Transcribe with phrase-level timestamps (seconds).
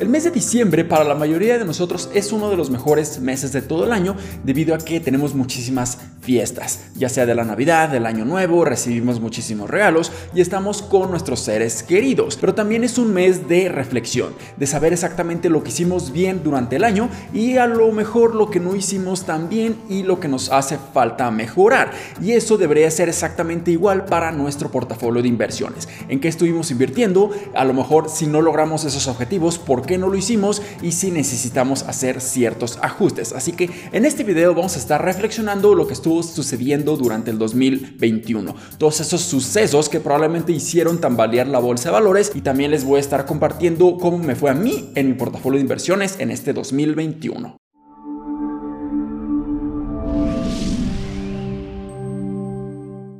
[0.00, 3.52] El mes de diciembre para la mayoría de nosotros es uno de los mejores meses
[3.52, 7.90] de todo el año debido a que tenemos muchísimas fiestas, ya sea de la Navidad,
[7.90, 12.38] del Año Nuevo, recibimos muchísimos regalos y estamos con nuestros seres queridos.
[12.40, 16.76] Pero también es un mes de reflexión, de saber exactamente lo que hicimos bien durante
[16.76, 20.28] el año y a lo mejor lo que no hicimos tan bien y lo que
[20.28, 21.90] nos hace falta mejorar.
[22.22, 25.88] Y eso debería ser exactamente igual para nuestro portafolio de inversiones.
[26.08, 27.30] ¿En qué estuvimos invirtiendo?
[27.54, 31.10] A lo mejor si no logramos esos objetivos, ¿por qué no lo hicimos y si
[31.10, 33.32] necesitamos hacer ciertos ajustes.
[33.32, 37.38] Así que en este video vamos a estar reflexionando lo que estuvo sucediendo durante el
[37.38, 38.54] 2021.
[38.78, 42.98] Todos esos sucesos que probablemente hicieron tambalear la bolsa de valores y también les voy
[42.98, 46.52] a estar compartiendo cómo me fue a mí en mi portafolio de inversiones en este
[46.52, 47.59] 2021.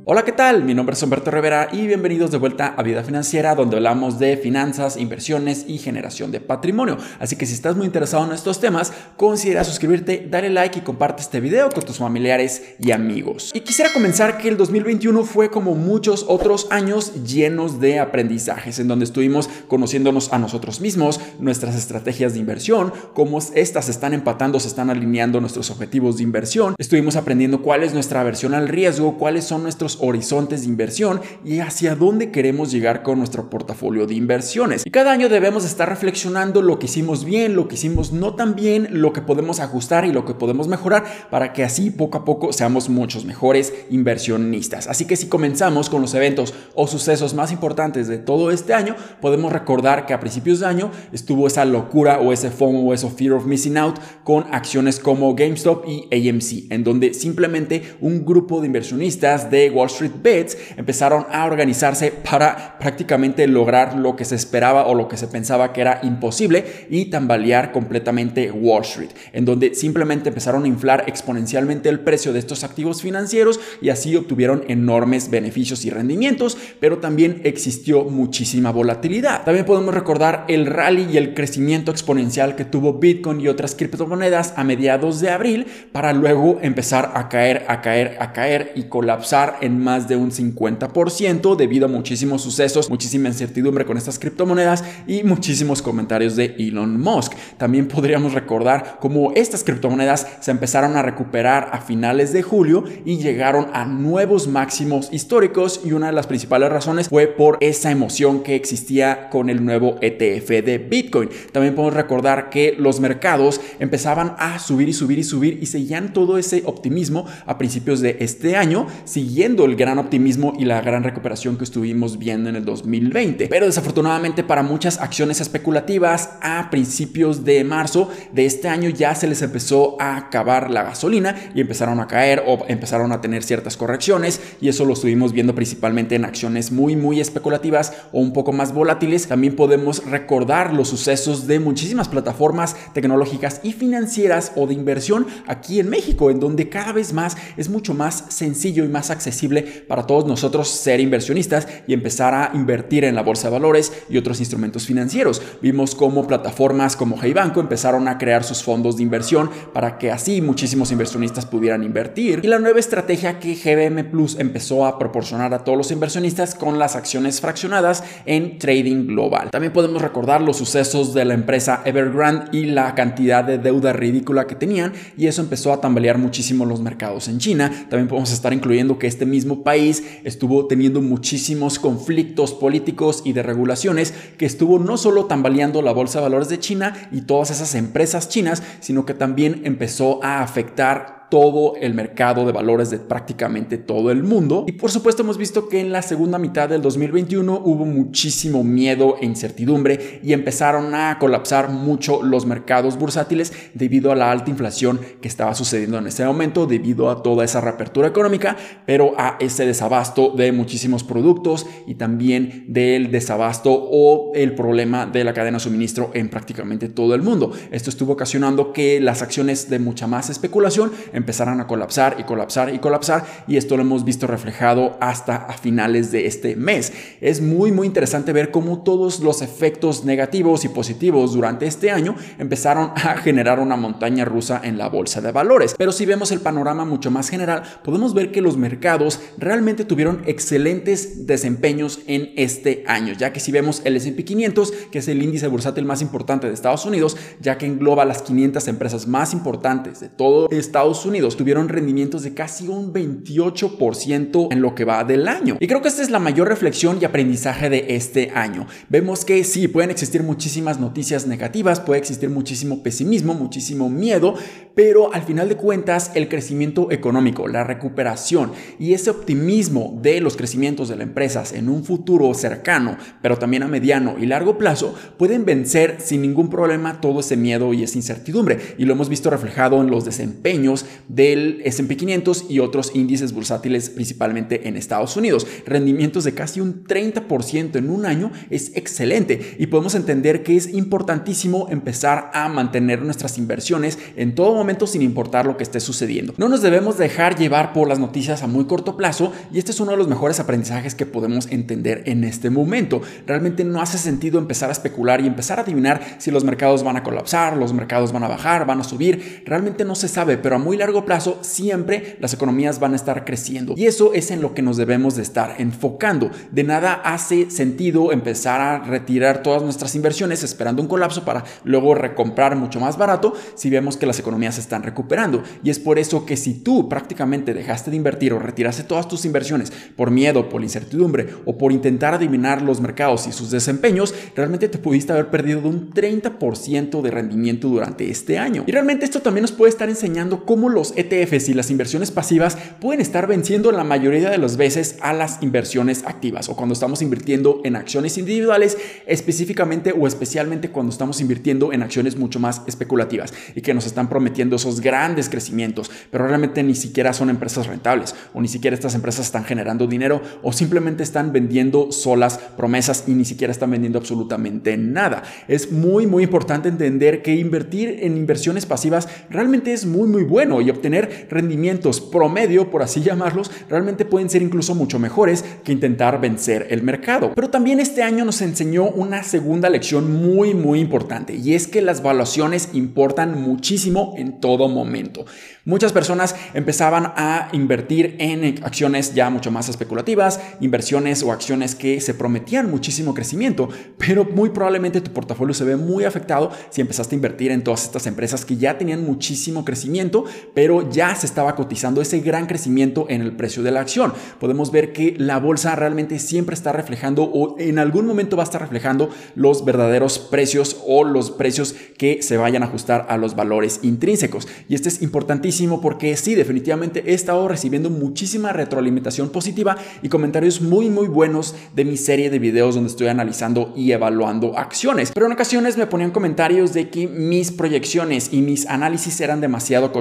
[0.03, 0.63] Hola, ¿qué tal?
[0.63, 4.35] Mi nombre es Humberto Rivera y bienvenidos de vuelta a Vida Financiera, donde hablamos de
[4.35, 6.97] finanzas, inversiones y generación de patrimonio.
[7.19, 11.21] Así que si estás muy interesado en estos temas, considera suscribirte, dale like y comparte
[11.21, 13.51] este video con tus familiares y amigos.
[13.53, 18.87] Y quisiera comenzar que el 2021 fue como muchos otros años llenos de aprendizajes, en
[18.87, 24.67] donde estuvimos conociéndonos a nosotros mismos, nuestras estrategias de inversión, cómo estas están empatando, se
[24.67, 26.73] están alineando nuestros objetivos de inversión.
[26.79, 31.59] Estuvimos aprendiendo cuál es nuestra aversión al riesgo, cuáles son nuestros horizontes de inversión y
[31.59, 34.85] hacia dónde queremos llegar con nuestro portafolio de inversiones.
[34.85, 38.55] Y cada año debemos estar reflexionando lo que hicimos bien, lo que hicimos no tan
[38.55, 42.25] bien, lo que podemos ajustar y lo que podemos mejorar para que así poco a
[42.25, 44.87] poco seamos muchos mejores inversionistas.
[44.87, 48.95] Así que si comenzamos con los eventos o sucesos más importantes de todo este año,
[49.21, 53.09] podemos recordar que a principios de año estuvo esa locura o ese FOMO o ese
[53.09, 58.61] fear of missing out con acciones como GameStop y AMC, en donde simplemente un grupo
[58.61, 64.35] de inversionistas de Wall Street Bets empezaron a organizarse para prácticamente lograr lo que se
[64.35, 69.45] esperaba o lo que se pensaba que era imposible y tambalear completamente Wall Street, en
[69.45, 74.63] donde simplemente empezaron a inflar exponencialmente el precio de estos activos financieros y así obtuvieron
[74.67, 79.43] enormes beneficios y rendimientos, pero también existió muchísima volatilidad.
[79.43, 84.53] También podemos recordar el rally y el crecimiento exponencial que tuvo Bitcoin y otras criptomonedas
[84.57, 89.57] a mediados de abril para luego empezar a caer, a caer, a caer y colapsar
[89.61, 95.23] en más de un 50% debido a muchísimos sucesos, muchísima incertidumbre con estas criptomonedas y
[95.23, 97.33] muchísimos comentarios de Elon Musk.
[97.61, 103.17] También podríamos recordar cómo estas criptomonedas se empezaron a recuperar a finales de julio y
[103.17, 108.41] llegaron a nuevos máximos históricos y una de las principales razones fue por esa emoción
[108.41, 111.29] que existía con el nuevo ETF de Bitcoin.
[111.51, 116.13] También podemos recordar que los mercados empezaban a subir y subir y subir y seguían
[116.13, 121.03] todo ese optimismo a principios de este año, siguiendo el gran optimismo y la gran
[121.03, 123.49] recuperación que estuvimos viendo en el 2020.
[123.49, 129.27] Pero desafortunadamente para muchas acciones especulativas a principios de marzo de este año ya se
[129.27, 133.77] les empezó a acabar la gasolina y empezaron a caer o empezaron a tener ciertas
[133.77, 138.51] correcciones y eso lo estuvimos viendo principalmente en acciones muy muy especulativas o un poco
[138.51, 139.27] más volátiles.
[139.27, 145.79] También podemos recordar los sucesos de muchísimas plataformas tecnológicas y financieras o de inversión aquí
[145.79, 150.07] en México en donde cada vez más es mucho más sencillo y más accesible para
[150.07, 154.39] todos nosotros ser inversionistas y empezar a invertir en la bolsa de valores y otros
[154.39, 155.41] instrumentos financieros.
[155.61, 160.11] Vimos cómo plataformas como Hey Banco empezaron a crear sus fondos de inversión para que
[160.11, 162.41] así muchísimos inversionistas pudieran invertir.
[162.43, 166.77] Y la nueva estrategia que GBM Plus empezó a proporcionar a todos los inversionistas con
[166.77, 169.49] las acciones fraccionadas en trading global.
[169.49, 174.45] También podemos recordar los sucesos de la empresa Evergrande y la cantidad de deuda ridícula
[174.45, 177.71] que tenían y eso empezó a tambalear muchísimo los mercados en China.
[177.89, 183.41] También podemos estar incluyendo que este mismo país estuvo teniendo muchísimos conflictos políticos y de
[183.41, 187.75] regulaciones que estuvo no solo tambaleando la bolsa de valores de China y todas esas
[187.75, 193.77] empresas chinas, sino que también empezó a afectar todo el mercado de valores de prácticamente
[193.77, 194.65] todo el mundo.
[194.67, 199.15] Y por supuesto hemos visto que en la segunda mitad del 2021 hubo muchísimo miedo
[199.21, 204.99] e incertidumbre y empezaron a colapsar mucho los mercados bursátiles debido a la alta inflación
[205.21, 209.65] que estaba sucediendo en ese momento, debido a toda esa reapertura económica, pero a ese
[209.65, 215.63] desabasto de muchísimos productos y también del desabasto o el problema de la cadena de
[215.63, 217.53] suministro en prácticamente todo el mundo.
[217.71, 222.73] Esto estuvo ocasionando que las acciones de mucha más especulación empezaran a colapsar y colapsar
[222.73, 226.91] y colapsar y esto lo hemos visto reflejado hasta a finales de este mes.
[227.21, 232.15] Es muy muy interesante ver cómo todos los efectos negativos y positivos durante este año
[232.39, 235.75] empezaron a generar una montaña rusa en la bolsa de valores.
[235.77, 240.23] Pero si vemos el panorama mucho más general, podemos ver que los mercados realmente tuvieron
[240.25, 245.21] excelentes desempeños en este año, ya que si vemos el S&P 500, que es el
[245.21, 249.99] índice bursátil más importante de Estados Unidos, ya que engloba las 500 empresas más importantes
[249.99, 255.27] de todo Estados Unidos, tuvieron rendimientos de casi un 28% en lo que va del
[255.27, 255.57] año.
[255.59, 258.65] Y creo que esta es la mayor reflexión y aprendizaje de este año.
[258.89, 264.35] Vemos que sí, pueden existir muchísimas noticias negativas, puede existir muchísimo pesimismo, muchísimo miedo,
[264.73, 270.37] pero al final de cuentas el crecimiento económico, la recuperación y ese optimismo de los
[270.37, 274.95] crecimientos de las empresas en un futuro cercano, pero también a mediano y largo plazo,
[275.17, 278.75] pueden vencer sin ningún problema todo ese miedo y esa incertidumbre.
[278.77, 283.89] Y lo hemos visto reflejado en los desempeños del S&P 500 y otros índices bursátiles,
[283.89, 285.47] principalmente en Estados Unidos.
[285.65, 290.73] Rendimientos de casi un 30% en un año es excelente y podemos entender que es
[290.73, 296.33] importantísimo empezar a mantener nuestras inversiones en todo momento sin importar lo que esté sucediendo.
[296.37, 299.79] No nos debemos dejar llevar por las noticias a muy corto plazo y este es
[299.79, 303.01] uno de los mejores aprendizajes que podemos entender en este momento.
[303.27, 306.97] Realmente no hace sentido empezar a especular y empezar a adivinar si los mercados van
[306.97, 309.43] a colapsar, los mercados van a bajar, van a subir.
[309.45, 313.23] Realmente no se sabe, pero a muy largo plazo siempre las economías van a estar
[313.25, 313.73] creciendo.
[313.77, 316.29] Y eso es en lo que nos debemos de estar enfocando.
[316.51, 321.95] De nada hace sentido empezar a retirar todas nuestras inversiones esperando un colapso para luego
[321.95, 325.43] recomprar mucho más barato si vemos que las economías están recuperando.
[325.63, 329.25] Y es por eso que si tú prácticamente dejaste de invertir o retiraste todas tus
[329.25, 334.67] inversiones por miedo, por incertidumbre o por intentar adivinar los mercados y sus desempeños, realmente
[334.67, 338.63] te pudiste haber perdido un 30% de rendimiento durante este año.
[338.65, 342.57] Y realmente esto también nos puede estar enseñando cómo los ETFs y las inversiones pasivas
[342.79, 347.01] pueden estar venciendo la mayoría de las veces a las inversiones activas o cuando estamos
[347.01, 353.33] invirtiendo en acciones individuales específicamente o especialmente cuando estamos invirtiendo en acciones mucho más especulativas
[353.55, 358.15] y que nos están prometiendo esos grandes crecimientos, pero realmente ni siquiera son empresas rentables
[358.33, 363.11] o ni siquiera estas empresas están generando dinero o simplemente están vendiendo solas promesas y
[363.11, 365.23] ni siquiera están vendiendo absolutamente nada.
[365.47, 370.60] Es muy muy importante entender que invertir en inversiones pasivas realmente es muy muy bueno
[370.61, 376.21] y obtener rendimientos promedio, por así llamarlos, realmente pueden ser incluso mucho mejores que intentar
[376.21, 377.33] vencer el mercado.
[377.35, 381.81] Pero también este año nos enseñó una segunda lección muy muy importante y es que
[381.81, 385.25] las valuaciones importan muchísimo en todo momento.
[385.63, 392.01] Muchas personas empezaban a invertir en acciones ya mucho más especulativas, inversiones o acciones que
[392.01, 397.15] se prometían muchísimo crecimiento, pero muy probablemente tu portafolio se ve muy afectado si empezaste
[397.15, 401.55] a invertir en todas estas empresas que ya tenían muchísimo crecimiento, pero ya se estaba
[401.55, 404.13] cotizando ese gran crecimiento en el precio de la acción.
[404.39, 408.45] Podemos ver que la bolsa realmente siempre está reflejando o en algún momento va a
[408.45, 413.35] estar reflejando los verdaderos precios o los precios que se vayan a ajustar a los
[413.35, 414.47] valores intrínsecos.
[414.67, 420.61] Y este es importantísimo porque sí, definitivamente he estado recibiendo muchísima retroalimentación positiva y comentarios
[420.61, 425.11] muy muy buenos de mi serie de videos donde estoy analizando y evaluando acciones.
[425.13, 429.91] Pero en ocasiones me ponían comentarios de que mis proyecciones y mis análisis eran demasiado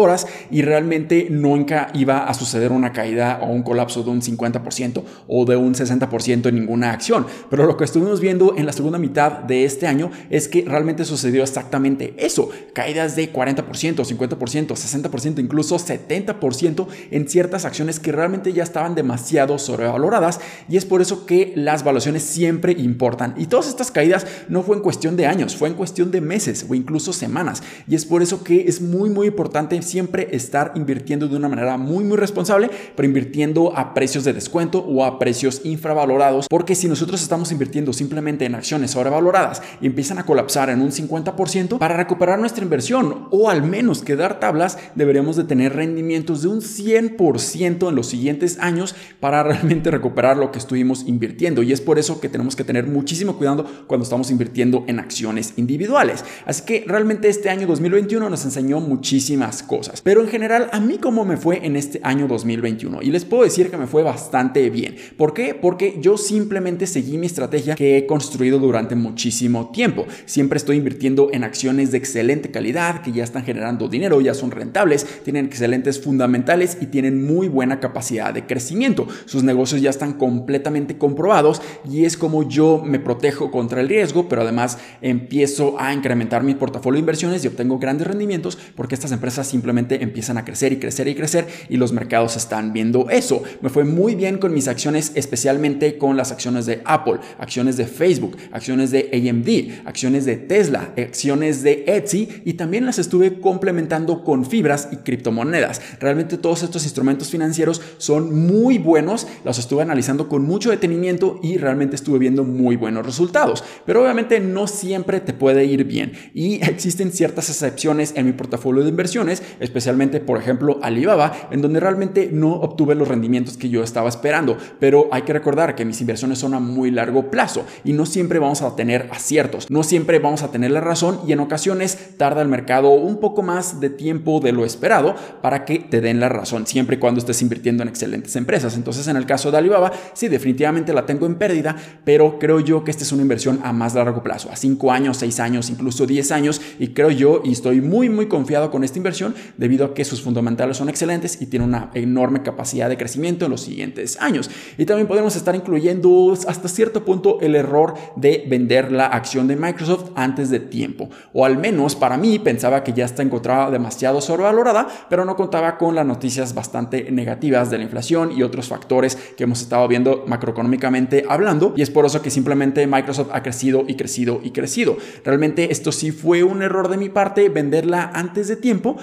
[0.00, 5.02] conservadoras y realmente nunca iba a suceder una caída o un colapso de un 50%
[5.28, 7.26] o de un 60% en ninguna acción.
[7.48, 11.04] Pero lo que estuvimos viendo en la segunda mitad de este año es que realmente
[11.04, 12.50] sucedió exactamente eso.
[12.72, 19.58] Caídas de 40%, 50%, 60% incluso 70% en ciertas acciones que realmente ya estaban demasiado
[19.58, 23.34] sobrevaloradas y es por eso que las valuaciones siempre importan.
[23.36, 26.66] Y todas estas caídas no fue en cuestión de años, fue en cuestión de meses
[26.68, 27.62] o incluso semanas.
[27.88, 31.76] Y es por eso que es muy muy importante siempre estar invirtiendo de una manera
[31.76, 36.88] muy muy responsable, pero invirtiendo a precios de descuento o a precios infravalorados, porque si
[36.88, 41.96] nosotros estamos invirtiendo simplemente en acciones sobrevaloradas y empiezan a colapsar en un 50% para
[41.96, 47.88] recuperar nuestra inversión o al menos quedar tablas, deberíamos de tener rendimientos de un 100%
[47.88, 51.62] en los siguientes años para realmente recuperar lo que estuvimos invirtiendo.
[51.62, 55.54] Y es por eso que tenemos que tener muchísimo cuidado cuando estamos invirtiendo en acciones
[55.56, 56.24] individuales.
[56.46, 59.79] Así que realmente este año 2021 nos enseñó muchísimas cosas.
[60.02, 63.02] Pero en general, a mí cómo me fue en este año 2021.
[63.02, 64.96] Y les puedo decir que me fue bastante bien.
[65.16, 65.54] ¿Por qué?
[65.54, 70.06] Porque yo simplemente seguí mi estrategia que he construido durante muchísimo tiempo.
[70.26, 74.50] Siempre estoy invirtiendo en acciones de excelente calidad que ya están generando dinero, ya son
[74.50, 79.06] rentables tienen excelentes fundamentales y tienen muy buena capacidad de crecimiento.
[79.24, 84.28] Sus negocios ya están completamente comprobados y es como yo me protejo contra el riesgo,
[84.28, 89.12] pero además empiezo a incrementar mi portafolio de inversiones y obtengo grandes rendimientos porque estas
[89.12, 93.08] empresas simplemente simplemente empiezan a crecer y crecer y crecer y los mercados están viendo
[93.08, 93.44] eso.
[93.60, 97.86] Me fue muy bien con mis acciones, especialmente con las acciones de Apple, acciones de
[97.86, 104.24] Facebook, acciones de AMD, acciones de Tesla, acciones de Etsy y también las estuve complementando
[104.24, 105.80] con fibras y criptomonedas.
[106.00, 111.58] Realmente todos estos instrumentos financieros son muy buenos, los estuve analizando con mucho detenimiento y
[111.58, 113.62] realmente estuve viendo muy buenos resultados.
[113.86, 118.82] Pero obviamente no siempre te puede ir bien y existen ciertas excepciones en mi portafolio
[118.82, 123.82] de inversiones, especialmente por ejemplo Alibaba, en donde realmente no obtuve los rendimientos que yo
[123.82, 124.56] estaba esperando.
[124.78, 128.38] Pero hay que recordar que mis inversiones son a muy largo plazo y no siempre
[128.38, 132.42] vamos a tener aciertos, no siempre vamos a tener la razón y en ocasiones tarda
[132.42, 136.28] el mercado un poco más de tiempo de lo esperado para que te den la
[136.28, 138.76] razón, siempre y cuando estés invirtiendo en excelentes empresas.
[138.76, 142.84] Entonces en el caso de Alibaba, sí, definitivamente la tengo en pérdida, pero creo yo
[142.84, 146.06] que esta es una inversión a más largo plazo, a 5 años, 6 años, incluso
[146.06, 149.94] 10 años y creo yo y estoy muy muy confiado con esta inversión debido a
[149.94, 154.20] que sus fundamentales son excelentes y tiene una enorme capacidad de crecimiento en los siguientes
[154.20, 154.50] años.
[154.78, 159.56] Y también podemos estar incluyendo hasta cierto punto el error de vender la acción de
[159.56, 164.20] Microsoft antes de tiempo, o al menos para mí pensaba que ya está encontrada demasiado
[164.20, 169.16] sobrevalorada, pero no contaba con las noticias bastante negativas de la inflación y otros factores
[169.36, 173.84] que hemos estado viendo macroeconómicamente hablando, y es por eso que simplemente Microsoft ha crecido
[173.86, 174.96] y crecido y crecido.
[175.24, 178.96] Realmente esto sí fue un error de mi parte venderla antes de tiempo,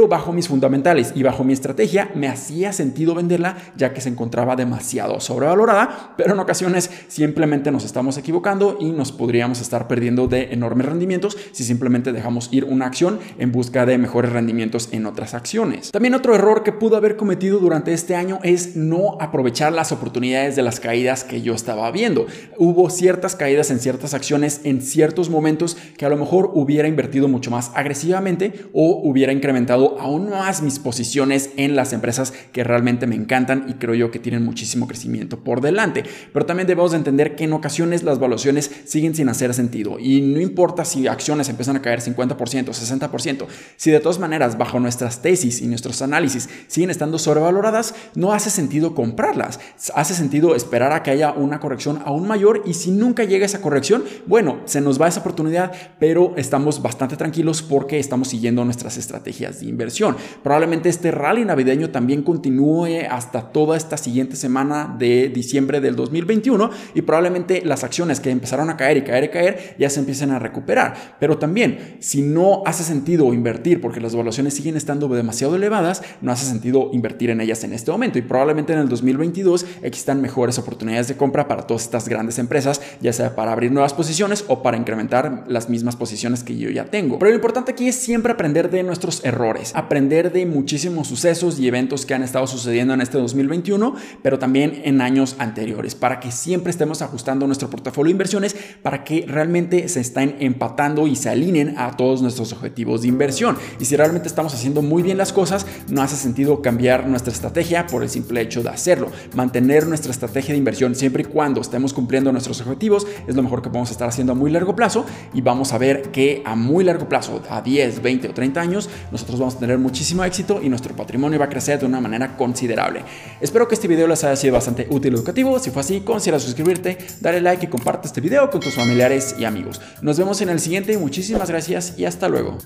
[0.00, 4.56] bajo mis fundamentales y bajo mi estrategia me hacía sentido venderla ya que se encontraba
[4.56, 10.52] demasiado sobrevalorada, pero en ocasiones simplemente nos estamos equivocando y nos podríamos estar perdiendo de
[10.52, 15.34] enormes rendimientos si simplemente dejamos ir una acción en busca de mejores rendimientos en otras
[15.34, 15.90] acciones.
[15.90, 20.56] También otro error que pudo haber cometido durante este año es no aprovechar las oportunidades
[20.56, 22.26] de las caídas que yo estaba viendo.
[22.58, 27.28] Hubo ciertas caídas en ciertas acciones en ciertos momentos que a lo mejor hubiera invertido
[27.28, 33.06] mucho más agresivamente o hubiera incrementado aún más mis posiciones en las empresas que realmente
[33.06, 36.04] me encantan y creo yo que tienen muchísimo crecimiento por delante.
[36.32, 40.40] Pero también debemos entender que en ocasiones las valuaciones siguen sin hacer sentido y no
[40.40, 45.60] importa si acciones empiezan a caer 50%, 60%, si de todas maneras bajo nuestras tesis
[45.60, 49.60] y nuestros análisis siguen estando sobrevaloradas, no hace sentido comprarlas.
[49.94, 53.60] Hace sentido esperar a que haya una corrección aún mayor y si nunca llega esa
[53.60, 58.96] corrección, bueno, se nos va esa oportunidad, pero estamos bastante tranquilos porque estamos siguiendo nuestras
[58.96, 60.16] estrategias inversión.
[60.42, 66.70] Probablemente este rally navideño también continúe hasta toda esta siguiente semana de diciembre del 2021
[66.94, 70.30] y probablemente las acciones que empezaron a caer y caer y caer ya se empiecen
[70.30, 71.16] a recuperar.
[71.18, 76.32] Pero también, si no hace sentido invertir porque las evaluaciones siguen estando demasiado elevadas, no
[76.32, 80.58] hace sentido invertir en ellas en este momento y probablemente en el 2022 existan mejores
[80.58, 84.62] oportunidades de compra para todas estas grandes empresas, ya sea para abrir nuevas posiciones o
[84.62, 87.18] para incrementar las mismas posiciones que yo ya tengo.
[87.18, 91.68] Pero lo importante aquí es siempre aprender de nuestros errores, aprender de muchísimos sucesos y
[91.68, 96.32] eventos que han estado sucediendo en este 2021, pero también en años anteriores, para que
[96.32, 101.28] siempre estemos ajustando nuestro portafolio de inversiones para que realmente se estén empatando y se
[101.28, 103.56] alineen a todos nuestros objetivos de inversión.
[103.78, 107.86] Y si realmente estamos haciendo muy bien las cosas, no hace sentido cambiar nuestra estrategia
[107.86, 109.10] por el simple hecho de hacerlo.
[109.34, 113.62] Mantener nuestra estrategia de inversión siempre y cuando estemos cumpliendo nuestros objetivos es lo mejor
[113.62, 115.04] que podemos estar haciendo a muy largo plazo
[115.34, 118.88] y vamos a ver que a muy largo plazo, a 10, 20 o 30 años,
[119.10, 122.36] nosotros vamos a tener muchísimo éxito y nuestro patrimonio va a crecer de una manera
[122.36, 123.04] considerable.
[123.40, 125.58] Espero que este video les haya sido bastante útil y educativo.
[125.58, 129.44] Si fue así, considera suscribirte, darle like y comparte este video con tus familiares y
[129.44, 129.80] amigos.
[130.00, 132.58] Nos vemos en el siguiente, muchísimas gracias y hasta luego.